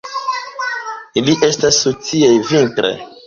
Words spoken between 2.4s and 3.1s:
vintre.